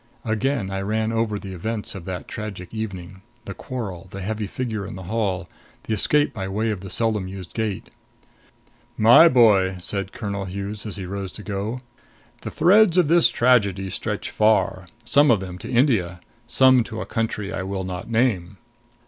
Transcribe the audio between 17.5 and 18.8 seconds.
I will not name.